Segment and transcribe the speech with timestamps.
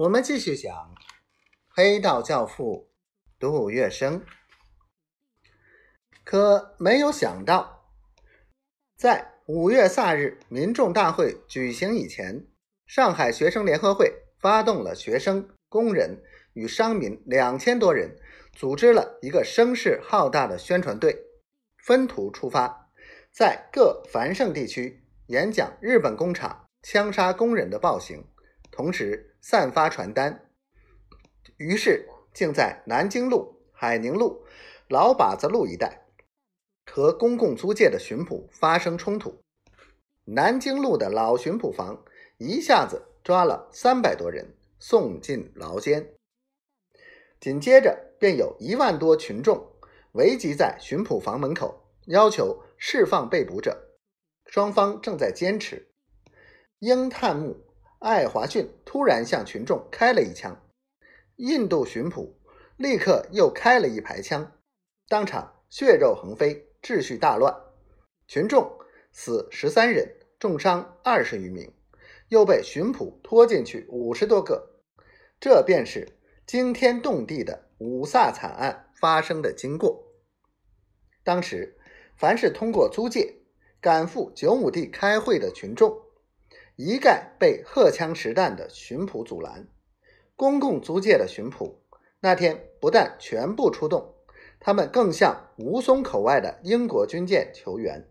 [0.00, 0.72] 我们继续讲
[1.68, 2.88] 《黑道教父》
[3.38, 4.22] 杜月笙。
[6.24, 7.84] 可没有想到，
[8.96, 12.46] 在五月卅日民众大会举行以前，
[12.86, 16.22] 上海学生联合会发动了学生、工人
[16.54, 18.16] 与商民两千多人，
[18.54, 21.26] 组织了一个声势浩大的宣传队，
[21.76, 22.90] 分途出发，
[23.30, 28.24] 在各繁盛地区演讲日本工厂枪杀工人的暴行。
[28.70, 30.48] 同时散发传单，
[31.56, 34.44] 于是竟在南京路、海宁路、
[34.88, 36.06] 老把子路一带
[36.86, 39.40] 和公共租界的巡捕发生冲突。
[40.24, 42.04] 南京路的老巡捕房
[42.38, 46.14] 一下子抓了三百多人，送进牢监。
[47.40, 49.72] 紧接着便有一万多群众
[50.12, 53.88] 围集在巡捕房门口，要求释放被捕者。
[54.46, 55.88] 双方正在坚持。
[56.78, 57.69] 英探木。
[58.00, 60.58] 爱华逊突然向群众开了一枪，
[61.36, 62.34] 印度巡捕
[62.78, 64.52] 立刻又开了一排枪，
[65.06, 67.54] 当场血肉横飞，秩序大乱，
[68.26, 68.78] 群众
[69.12, 71.70] 死十三人，重伤二十余名，
[72.28, 74.80] 又被巡捕拖进去五十多个。
[75.38, 76.08] 这便是
[76.46, 80.06] 惊天动地的五卅惨案发生的经过。
[81.22, 81.76] 当时，
[82.16, 83.42] 凡是通过租界
[83.78, 86.00] 赶赴九亩地开会的群众。
[86.82, 89.68] 一概被荷枪实弹的巡捕阻拦。
[90.34, 91.82] 公共租界的巡捕
[92.20, 94.14] 那天不但全部出动，
[94.58, 98.08] 他们更向吴淞口外的英国军舰求援。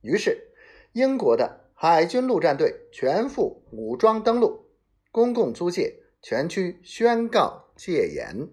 [0.00, 0.48] 于是，
[0.94, 4.66] 英国的海军陆战队全副武装登陆，
[5.12, 8.48] 公共租界全区宣告戒严。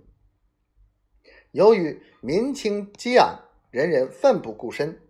[1.50, 3.40] 由于民情激昂，
[3.72, 5.02] 人人奋不顾身，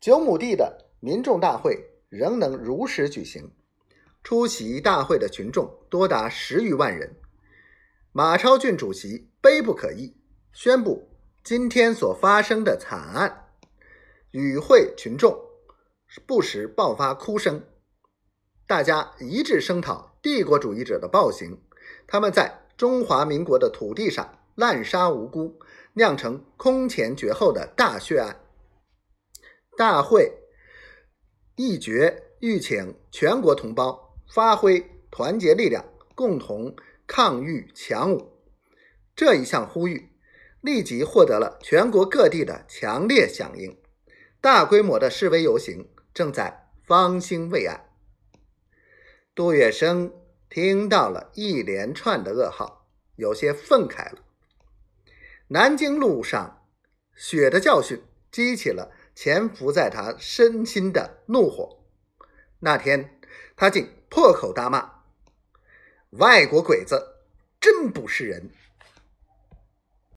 [0.00, 3.48] 九亩地的民众大会仍能如实举行。
[4.26, 7.14] 出席大会的群众多达十余万人。
[8.10, 10.16] 马超俊主席悲不可抑，
[10.52, 11.08] 宣布
[11.44, 13.50] 今天所发生的惨案，
[14.32, 15.40] 与会群众
[16.26, 17.62] 不时爆发哭声，
[18.66, 21.62] 大家一致声讨帝国主义者的暴行。
[22.08, 25.60] 他们在中华民国的土地上滥杀无辜，
[25.92, 28.40] 酿成空前绝后的大血案。
[29.76, 30.32] 大会
[31.54, 34.04] 一决欲请全国同胞。
[34.28, 36.74] 发挥团结力量，共同
[37.06, 38.32] 抗御强武。
[39.14, 40.10] 这一项呼吁
[40.60, 43.78] 立即获得了全国各地的强烈响应，
[44.40, 47.88] 大规模的示威游行正在方兴未艾。
[49.34, 50.12] 杜月笙
[50.48, 54.24] 听到了一连串的噩耗，有些愤慨了。
[55.48, 56.66] 南京路上
[57.14, 61.84] 血的教训激起了潜伏在他身心的怒火。
[62.58, 63.15] 那天，
[63.56, 63.96] 他竟。
[64.08, 65.02] 破口大骂
[66.16, 67.16] ：“外国鬼子
[67.60, 68.50] 真不是人！